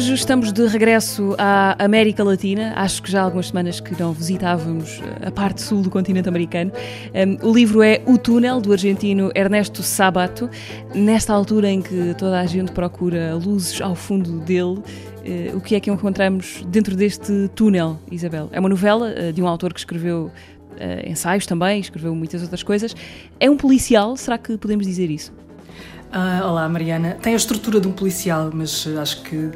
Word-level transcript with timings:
Hoje 0.00 0.14
estamos 0.14 0.50
de 0.50 0.66
regresso 0.66 1.34
à 1.36 1.76
América 1.84 2.24
Latina. 2.24 2.72
Acho 2.74 3.02
que 3.02 3.12
já 3.12 3.20
há 3.20 3.24
algumas 3.24 3.48
semanas 3.48 3.80
que 3.80 4.00
não 4.00 4.14
visitávamos 4.14 4.98
a 5.20 5.30
parte 5.30 5.60
sul 5.60 5.82
do 5.82 5.90
continente 5.90 6.26
americano. 6.26 6.72
Um, 7.14 7.46
o 7.46 7.52
livro 7.52 7.82
é 7.82 8.00
O 8.06 8.16
Túnel, 8.16 8.62
do 8.62 8.72
argentino 8.72 9.30
Ernesto 9.34 9.82
Sabato. 9.82 10.48
Nesta 10.94 11.34
altura 11.34 11.68
em 11.68 11.82
que 11.82 12.14
toda 12.16 12.40
a 12.40 12.46
gente 12.46 12.72
procura 12.72 13.34
luzes 13.34 13.78
ao 13.82 13.94
fundo 13.94 14.40
dele, 14.40 14.78
uh, 14.78 15.56
o 15.56 15.60
que 15.60 15.74
é 15.74 15.80
que 15.80 15.90
encontramos 15.90 16.64
dentro 16.68 16.96
deste 16.96 17.50
túnel, 17.54 17.98
Isabel? 18.10 18.48
É 18.52 18.58
uma 18.58 18.70
novela 18.70 19.12
uh, 19.12 19.32
de 19.34 19.42
um 19.42 19.46
autor 19.46 19.74
que 19.74 19.80
escreveu 19.80 20.30
uh, 20.76 21.10
ensaios 21.10 21.44
também, 21.44 21.78
escreveu 21.78 22.14
muitas 22.14 22.40
outras 22.40 22.62
coisas. 22.62 22.96
É 23.38 23.50
um 23.50 23.56
policial, 23.56 24.16
será 24.16 24.38
que 24.38 24.56
podemos 24.56 24.86
dizer 24.86 25.10
isso? 25.10 25.30
Ah, 26.12 26.40
olá, 26.44 26.68
Mariana. 26.68 27.16
Tem 27.22 27.34
a 27.34 27.36
estrutura 27.36 27.80
de 27.80 27.86
um 27.86 27.92
policial, 27.92 28.50
mas 28.52 28.84
acho 29.00 29.22
que 29.22 29.52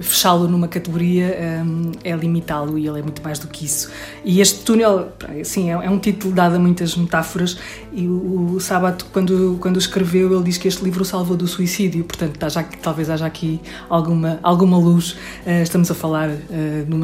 fechá-lo 0.00 0.48
numa 0.48 0.68
categoria 0.68 1.62
um, 1.64 1.92
é 2.02 2.14
limitá-lo 2.14 2.78
e 2.78 2.86
ele 2.86 2.98
é 3.00 3.02
muito 3.02 3.22
mais 3.22 3.38
do 3.38 3.48
que 3.48 3.64
isso. 3.64 3.90
E 4.24 4.40
este 4.40 4.64
túnel, 4.64 5.12
sim, 5.44 5.70
é, 5.70 5.72
é 5.72 5.90
um 5.90 5.98
título 5.98 6.34
dado 6.34 6.56
a 6.56 6.58
muitas 6.58 6.96
metáforas 6.96 7.58
e 7.92 8.06
o, 8.06 8.54
o 8.54 8.60
Sábato, 8.60 9.06
quando, 9.12 9.56
quando 9.60 9.78
escreveu, 9.78 10.32
ele 10.34 10.44
diz 10.44 10.58
que 10.58 10.68
este 10.68 10.82
livro 10.84 11.02
o 11.02 11.04
salvou 11.04 11.36
do 11.36 11.46
suicídio, 11.46 12.04
portanto, 12.04 12.38
já, 12.48 12.62
talvez 12.62 13.08
haja 13.10 13.26
aqui 13.26 13.60
alguma, 13.88 14.38
alguma 14.42 14.78
luz. 14.78 15.12
Uh, 15.46 15.62
estamos 15.62 15.90
a 15.90 15.94
falar 15.94 16.28
uh, 16.28 16.34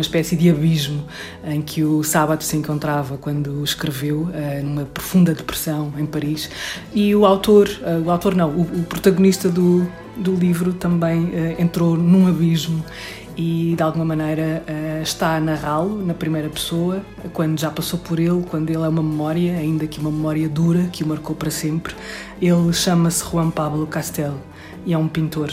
espécie 0.03 0.37
de 0.37 0.51
abismo 0.51 1.05
em 1.45 1.63
que 1.63 1.83
o 1.85 2.03
Sábato 2.03 2.45
se 2.45 2.57
encontrava 2.57 3.17
quando 3.17 3.63
escreveu, 3.63 4.23
uh, 4.23 4.65
numa 4.65 4.85
profunda 4.85 5.35
depressão 5.35 5.93
em 5.99 6.07
Paris. 6.07 6.51
E 6.93 7.15
o 7.15 7.25
autor, 7.25 7.69
o 8.05 8.11
autor 8.11 8.35
não, 8.35 8.51
o, 8.51 8.63
o 8.63 8.83
protagonista 8.85 9.49
do, 9.49 9.87
do 10.17 10.35
livro 10.35 10.73
também 10.73 11.25
uh, 11.25 11.61
entrou 11.61 11.97
num 11.97 12.27
abismo 12.27 12.85
e 13.37 13.75
de 13.77 13.83
alguma 13.83 14.05
maneira 14.05 14.63
uh, 14.69 15.03
está 15.03 15.37
a 15.37 15.41
narrá-lo 15.41 16.05
na 16.05 16.15
primeira 16.15 16.49
pessoa, 16.49 17.03
quando 17.33 17.59
já 17.59 17.71
passou 17.71 17.99
por 17.99 18.21
ele, 18.21 18.45
quando 18.49 18.71
ele 18.71 18.83
é 18.83 18.89
uma 18.89 19.03
memória, 19.03 19.57
ainda 19.57 19.87
que 19.87 19.99
uma 19.99 20.11
memória 20.11 20.49
dura, 20.49 20.89
que 20.93 21.03
o 21.03 21.07
marcou 21.07 21.35
para 21.35 21.51
sempre. 21.51 21.95
Ele 22.41 22.73
chama-se 22.73 23.25
Juan 23.25 23.51
Pablo 23.51 23.87
Castel 23.87 24.35
e 24.87 24.93
é 24.93 24.99
um 24.99 25.09
pintor. 25.09 25.53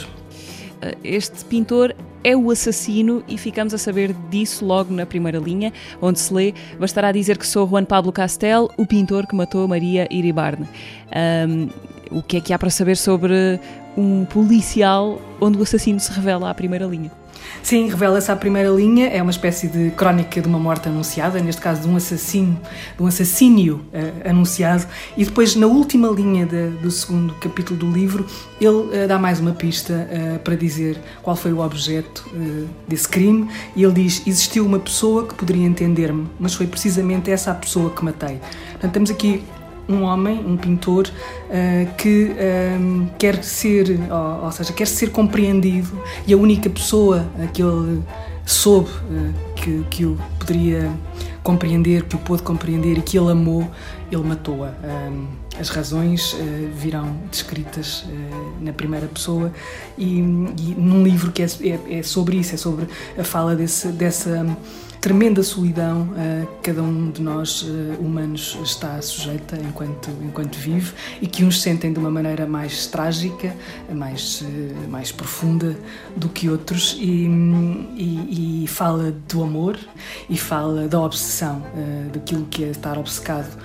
Eh, 0.81 0.97
este 1.03 1.43
pintor 1.45 1.95
é 2.23 2.35
o 2.35 2.51
assassino 2.51 3.23
e 3.27 3.37
ficamos 3.37 3.73
a 3.73 3.77
saber 3.77 4.13
disso 4.29 4.63
logo 4.65 4.93
na 4.93 5.05
primeira 5.05 5.39
linha, 5.39 5.73
onde 6.01 6.19
se 6.19 6.33
lê: 6.33 6.53
bastará 6.79 7.11
dizer 7.11 7.37
que 7.37 7.47
sou 7.47 7.67
Juan 7.67 7.85
Pablo 7.85 8.11
Castel, 8.11 8.69
o 8.77 8.85
pintor 8.85 9.25
que 9.25 9.35
matou 9.35 9.67
Maria 9.67 10.07
Iribarne. 10.11 10.67
Um, 11.47 11.69
o 12.11 12.21
que 12.21 12.37
é 12.37 12.41
que 12.41 12.53
há 12.53 12.59
para 12.59 12.69
saber 12.69 12.97
sobre 12.97 13.59
um 13.97 14.25
policial 14.25 15.21
onde 15.39 15.57
o 15.57 15.63
assassino 15.63 15.99
se 15.99 16.11
revela 16.11 16.49
à 16.49 16.53
primeira 16.53 16.85
linha? 16.85 17.11
Sim, 17.63 17.89
revela-se 17.89 18.31
à 18.31 18.35
primeira 18.35 18.69
linha, 18.69 19.07
é 19.07 19.21
uma 19.21 19.31
espécie 19.31 19.67
de 19.67 19.91
crónica 19.91 20.41
de 20.41 20.47
uma 20.47 20.59
morte 20.59 20.89
anunciada, 20.89 21.39
neste 21.39 21.61
caso 21.61 21.81
de 21.81 21.87
um 21.87 21.95
assassino, 21.95 22.59
de 22.95 23.03
um 23.03 23.07
assassínio 23.07 23.81
uh, 23.93 24.29
anunciado, 24.29 24.85
e 25.17 25.25
depois 25.25 25.55
na 25.55 25.67
última 25.67 26.07
linha 26.09 26.45
de, 26.45 26.69
do 26.69 26.89
segundo 26.89 27.33
capítulo 27.35 27.79
do 27.79 27.91
livro, 27.91 28.25
ele 28.59 28.69
uh, 28.69 29.07
dá 29.07 29.19
mais 29.19 29.39
uma 29.39 29.51
pista 29.51 29.93
uh, 29.93 30.39
para 30.39 30.55
dizer 30.55 30.99
qual 31.21 31.35
foi 31.35 31.51
o 31.51 31.59
objeto 31.59 32.29
desse 32.87 33.07
crime, 33.07 33.49
e 33.75 33.83
ele 33.83 33.93
diz: 33.93 34.25
existiu 34.25 34.65
uma 34.65 34.79
pessoa 34.79 35.27
que 35.27 35.35
poderia 35.35 35.65
entender-me, 35.65 36.27
mas 36.39 36.53
foi 36.53 36.67
precisamente 36.67 37.29
essa 37.29 37.51
a 37.51 37.55
pessoa 37.55 37.89
que 37.91 38.03
matei. 38.03 38.39
Portanto, 38.71 38.91
temos 38.93 39.11
aqui 39.11 39.43
um 39.93 40.03
homem, 40.03 40.43
um 40.45 40.57
pintor, 40.57 41.07
uh, 41.07 41.95
que 41.95 42.31
um, 42.31 42.35
ehm, 42.37 43.07
quer 43.17 43.43
ser, 43.43 43.99
ou, 44.09 44.45
ou, 44.45 44.51
seja, 44.51 44.73
quer 44.73 44.87
ser 44.87 45.11
compreendido 45.11 46.01
e 46.25 46.33
a 46.33 46.37
única 46.37 46.69
pessoa 46.69 47.25
que 47.53 47.61
ele 47.61 48.01
soube 48.45 48.89
uh, 48.89 49.33
que, 49.55 49.85
que 49.89 50.05
o 50.05 50.17
poderia 50.39 50.91
compreender, 51.43 52.03
que 52.03 52.15
o 52.15 52.19
pôde 52.19 52.43
compreender 52.43 52.97
e 52.97 53.01
que 53.01 53.17
ele 53.17 53.31
amou, 53.31 53.69
ele 54.11 54.23
matou-a. 54.23 54.67
Um, 54.67 54.71
ehm, 54.83 55.27
as 55.61 55.69
razões 55.69 56.33
uh, 56.33 56.37
virão 56.75 57.15
descritas 57.29 58.03
na 58.59 58.73
primeira 58.73 59.07
pessoa 59.07 59.51
e, 59.97 60.19
e, 60.19 60.75
num 60.77 61.03
livro 61.03 61.31
que 61.31 61.41
é, 61.41 61.45
é, 61.45 61.99
é, 61.99 62.03
sobre 62.03 62.37
isso, 62.37 62.55
é 62.55 62.57
sobre 62.57 62.87
a 63.17 63.23
fala 63.23 63.55
desse, 63.55 63.87
dessa 63.89 64.45
tremenda 65.01 65.41
solidão 65.41 66.09
a 66.15 66.61
cada 66.61 66.83
um 66.83 67.09
de 67.09 67.23
nós 67.23 67.65
eh, 67.67 67.97
humanos 67.99 68.55
está 68.63 69.01
sujeita 69.01 69.57
enquanto, 69.57 70.11
enquanto 70.21 70.55
vive 70.55 70.93
e 71.19 71.25
que 71.25 71.43
uns 71.43 71.59
sentem 71.59 71.91
de 71.91 71.97
uma 71.97 72.11
maneira 72.11 72.45
mais 72.45 72.85
trágica, 72.85 73.55
mais, 73.91 74.43
eh, 74.45 74.87
mais 74.87 75.11
profunda 75.11 75.75
do 76.15 76.29
que 76.29 76.47
outros 76.47 76.95
e, 76.99 77.27
e, 77.97 78.63
e 78.63 78.67
fala 78.67 79.11
do 79.27 79.41
amor 79.41 79.75
e 80.29 80.37
fala 80.37 80.87
da 80.87 81.01
obsessão, 81.01 81.63
eh, 81.75 82.09
daquilo 82.13 82.45
que 82.45 82.63
é 82.63 82.67
estar 82.67 82.95
obcecado 82.99 83.57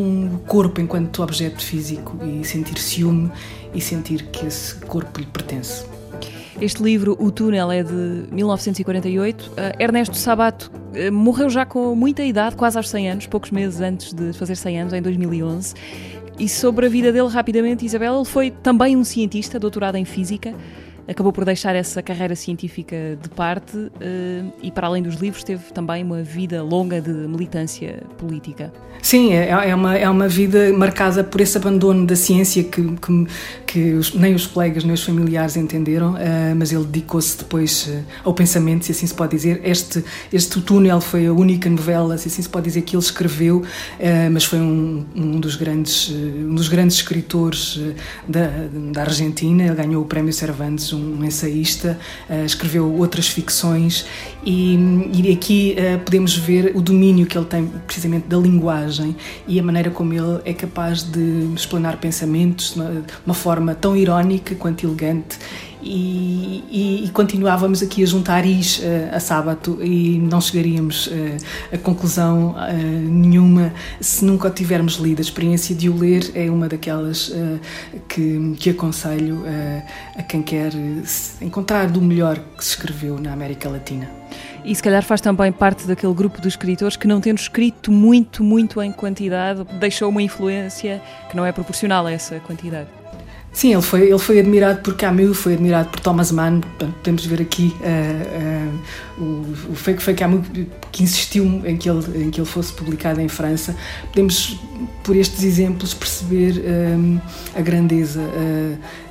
um 0.00 0.38
corpo 0.46 0.80
enquanto 0.80 1.22
objeto 1.22 1.62
físico 1.62 2.18
e 2.24 2.44
sentir 2.44 2.78
ciúme 2.78 3.30
e 3.74 3.80
sentir 3.80 4.24
que 4.26 4.46
esse 4.46 4.74
corpo 4.76 5.20
lhe 5.20 5.26
pertence. 5.26 5.84
Este 6.60 6.82
livro, 6.82 7.16
O 7.20 7.30
Túnel, 7.30 7.70
é 7.70 7.82
de 7.82 8.24
1948. 8.32 9.42
Uh, 9.42 9.54
Ernesto 9.78 10.16
Sabato 10.16 10.70
uh, 10.70 11.12
morreu 11.12 11.50
já 11.50 11.66
com 11.66 11.94
muita 11.94 12.22
idade, 12.22 12.56
quase 12.56 12.78
aos 12.78 12.88
100 12.88 13.10
anos, 13.10 13.26
poucos 13.26 13.50
meses 13.50 13.80
antes 13.80 14.14
de 14.14 14.32
fazer 14.32 14.56
100 14.56 14.80
anos, 14.80 14.92
em 14.94 15.02
2011. 15.02 15.74
E 16.38 16.48
sobre 16.48 16.86
a 16.86 16.88
vida 16.88 17.12
dele, 17.12 17.28
rapidamente, 17.28 17.84
Isabel, 17.84 18.16
ele 18.16 18.24
foi 18.24 18.50
também 18.50 18.96
um 18.96 19.04
cientista, 19.04 19.58
doutorado 19.58 19.96
em 19.96 20.04
Física 20.04 20.54
acabou 21.08 21.32
por 21.32 21.44
deixar 21.44 21.74
essa 21.74 22.02
carreira 22.02 22.34
científica 22.34 23.18
de 23.20 23.28
parte 23.28 23.76
uh, 23.76 24.52
e, 24.62 24.70
para 24.70 24.86
além 24.86 25.02
dos 25.02 25.16
livros, 25.16 25.44
teve 25.44 25.72
também 25.72 26.02
uma 26.02 26.22
vida 26.22 26.62
longa 26.62 27.00
de 27.00 27.10
militância 27.10 28.02
política. 28.18 28.72
Sim, 29.02 29.34
é, 29.34 29.48
é, 29.48 29.74
uma, 29.74 29.96
é 29.96 30.08
uma 30.08 30.28
vida 30.28 30.72
marcada 30.72 31.22
por 31.22 31.40
esse 31.40 31.56
abandono 31.56 32.06
da 32.06 32.16
ciência 32.16 32.64
que, 32.64 32.82
que, 32.82 33.26
que 33.76 33.92
os, 33.92 34.14
nem 34.14 34.34
os 34.34 34.46
colegas 34.46 34.84
nem 34.84 34.94
os 34.94 35.02
familiares 35.02 35.54
entenderam, 35.54 36.14
uh, 36.14 36.56
mas 36.56 36.72
ele 36.72 36.84
dedicou-se 36.84 37.36
depois 37.36 37.86
uh, 37.88 38.02
ao 38.24 38.32
pensamento, 38.32 38.86
se 38.86 38.92
assim 38.92 39.06
se 39.06 39.12
pode 39.12 39.32
dizer. 39.32 39.60
Este, 39.62 40.02
este 40.32 40.62
Túnel 40.62 40.98
foi 40.98 41.26
a 41.26 41.32
única 41.32 41.68
novela, 41.68 42.16
se 42.16 42.28
assim 42.28 42.40
se 42.40 42.48
pode 42.48 42.64
dizer, 42.64 42.80
que 42.82 42.96
ele 42.96 43.02
escreveu, 43.02 43.62
mas 44.30 44.44
foi 44.44 44.60
um, 44.60 45.04
um, 45.14 45.40
dos 45.40 45.56
grandes, 45.56 46.10
um 46.10 46.54
dos 46.54 46.68
grandes 46.68 46.96
escritores 46.96 47.80
da, 48.26 48.48
da 48.92 49.02
Argentina. 49.02 49.64
Ele 49.64 49.74
ganhou 49.74 50.02
o 50.02 50.06
Prémio 50.06 50.32
Cervantes 50.32 50.92
um 50.92 51.24
ensaísta, 51.24 51.98
escreveu 52.44 52.92
outras 52.94 53.28
ficções 53.28 54.06
e, 54.44 54.78
e 55.12 55.32
aqui 55.32 55.76
podemos 56.04 56.36
ver 56.36 56.72
o 56.74 56.80
domínio 56.80 57.26
que 57.26 57.36
ele 57.36 57.46
tem 57.46 57.66
precisamente 57.86 58.26
da 58.28 58.36
linguagem 58.36 59.16
e 59.48 59.58
a 59.58 59.62
maneira 59.62 59.90
como 59.90 60.12
ele 60.12 60.40
é 60.44 60.52
capaz 60.52 61.02
de 61.02 61.52
explanar 61.54 61.96
pensamentos 61.98 62.74
de 62.74 62.80
uma, 62.80 62.90
de 62.90 63.12
uma 63.24 63.34
forma 63.34 63.65
tão 63.74 63.96
irónica 63.96 64.54
quanto 64.54 64.84
elegante 64.84 65.38
e, 65.82 66.64
e, 66.68 67.04
e, 67.04 67.10
continuávamos 67.10 67.80
aqui 67.80 68.02
a 68.02 68.06
juntar 68.06 68.44
is 68.44 68.78
uh, 68.78 69.14
a 69.14 69.20
sábado 69.20 69.78
e 69.80 70.18
não 70.18 70.40
chegaríamos 70.40 71.06
uh, 71.06 71.12
a 71.72 71.78
conclusão 71.78 72.56
uh, 72.56 72.72
nenhuma 73.08 73.72
se 74.00 74.24
nunca 74.24 74.48
o 74.48 74.50
tivermos 74.50 74.94
lido. 74.94 75.20
A 75.20 75.22
experiência 75.22 75.76
de 75.76 75.88
o 75.88 75.96
ler 75.96 76.32
é 76.34 76.50
uma 76.50 76.68
daquelas 76.68 77.32
que, 78.08 78.54
que 78.58 78.70
aconselho 78.70 79.44
a 80.16 80.22
quem 80.22 80.42
quer 80.42 80.72
encontrar 81.40 81.88
do 81.88 82.00
melhor 82.00 82.38
que 82.56 82.64
se 82.64 82.70
escreveu 82.70 83.18
na 83.20 83.32
América 83.32 83.68
Latina. 83.68 84.08
E 84.64 84.74
se 84.74 84.82
calhar 84.82 85.04
faz 85.04 85.20
também 85.20 85.52
parte 85.52 85.86
daquele 85.86 86.12
grupo 86.12 86.40
de 86.40 86.48
escritores 86.48 86.96
que, 86.96 87.06
não 87.06 87.20
tendo 87.20 87.38
escrito 87.38 87.92
muito, 87.92 88.42
muito 88.42 88.82
em 88.82 88.90
quantidade, 88.90 89.64
deixou 89.78 90.08
uma 90.08 90.22
influência 90.22 91.00
que 91.30 91.36
não 91.36 91.46
é 91.46 91.52
proporcional 91.52 92.06
a 92.06 92.10
essa 92.10 92.40
quantidade. 92.40 92.88
Sim, 93.56 93.72
ele 93.72 93.80
foi, 93.80 94.02
ele 94.02 94.18
foi 94.18 94.38
admirado 94.38 94.82
por 94.82 94.94
Camus, 94.94 95.38
foi 95.38 95.54
admirado 95.54 95.88
por 95.88 95.98
Thomas 96.00 96.30
Mann. 96.30 96.60
Podemos 96.78 97.24
ver 97.24 97.40
aqui 97.40 97.74
uh, 97.80 99.18
uh, 99.18 99.24
o, 99.24 99.72
o 99.72 99.74
foi, 99.74 99.96
foi 99.96 100.12
Camus 100.12 100.46
que 100.92 101.02
insistiu 101.02 101.62
em 101.64 101.74
que, 101.74 101.88
ele, 101.88 102.24
em 102.24 102.30
que 102.30 102.38
ele 102.38 102.46
fosse 102.46 102.70
publicado 102.74 103.18
em 103.18 103.28
França. 103.28 103.74
Podemos, 104.08 104.60
por 105.02 105.16
estes 105.16 105.42
exemplos, 105.42 105.94
perceber 105.94 106.58
uh, 106.58 107.22
a 107.54 107.62
grandeza 107.62 108.20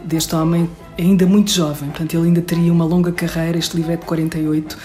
deste 0.06 0.36
homem 0.36 0.70
ainda 0.98 1.26
muito 1.26 1.52
jovem, 1.52 1.90
portanto, 1.90 2.14
ele 2.16 2.28
ainda 2.28 2.42
teria 2.42 2.72
uma 2.72 2.86
longa 2.86 3.12
carreira. 3.12 3.58
Este 3.58 3.76
livro 3.78 3.92
é 3.92 3.98
de 3.98 4.06
48, 4.06 4.74
uh, 4.74 4.78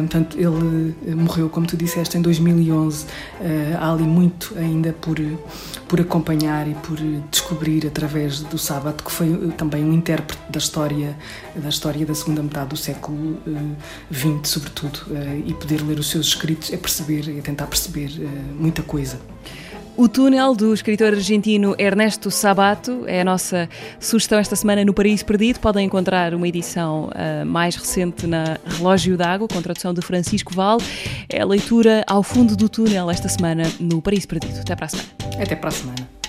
portanto, 0.00 0.36
ele 0.38 1.14
morreu, 1.14 1.48
como 1.48 1.66
tu 1.66 1.76
disseste, 1.76 2.18
em 2.18 2.22
2011. 2.22 3.04
Uh, 3.04 3.08
há 3.78 3.92
ali 3.92 4.04
muito 4.04 4.54
ainda 4.56 4.92
por, 4.92 5.16
por 5.88 6.00
acompanhar 6.00 6.68
e 6.68 6.74
por 6.74 6.96
descobrir 7.30 7.86
através 7.86 8.40
do 8.40 8.58
Sábado, 8.58 9.02
que 9.02 9.12
foi 9.12 9.52
também 9.56 9.84
um 9.84 9.92
intérprete 9.92 10.42
da 10.50 10.58
história 10.58 11.16
da 11.54 11.68
história 11.68 12.04
da 12.04 12.14
segunda 12.14 12.42
metade 12.42 12.70
do 12.70 12.76
século 12.76 13.38
XX, 14.12 14.48
sobretudo, 14.48 15.00
e 15.46 15.54
poder 15.54 15.80
ler 15.82 15.98
os 15.98 16.08
seus 16.08 16.28
escritos 16.28 16.72
é 16.72 16.76
perceber, 16.76 17.38
é 17.38 17.40
tentar 17.40 17.66
perceber 17.66 18.10
muita 18.58 18.82
coisa. 18.82 19.20
O 19.96 20.08
Túnel, 20.08 20.56
do 20.56 20.74
escritor 20.74 21.12
argentino 21.12 21.76
Ernesto 21.78 22.28
Sabato, 22.28 23.04
é 23.06 23.20
a 23.20 23.24
nossa 23.24 23.68
sugestão 24.00 24.40
esta 24.40 24.56
semana 24.56 24.84
no 24.84 24.92
Paraíso 24.92 25.24
Perdido. 25.24 25.60
Podem 25.60 25.86
encontrar 25.86 26.34
uma 26.34 26.48
edição 26.48 27.04
uh, 27.04 27.46
mais 27.46 27.76
recente 27.76 28.26
na 28.26 28.58
Relógio 28.66 29.16
d'Água, 29.16 29.46
com 29.46 29.62
tradução 29.62 29.94
de 29.94 30.02
Francisco 30.02 30.52
Val. 30.52 30.78
É 31.28 31.40
a 31.40 31.46
leitura 31.46 32.02
ao 32.08 32.24
fundo 32.24 32.56
do 32.56 32.68
túnel 32.68 33.08
esta 33.08 33.28
semana 33.28 33.62
no 33.78 34.02
Paraíso 34.02 34.26
Perdido. 34.26 34.58
Até 34.58 34.74
para 34.74 34.86
a 34.86 34.88
semana. 34.88 35.08
Até 35.40 35.54
para 35.54 35.68
a 35.68 35.72
semana. 35.72 36.23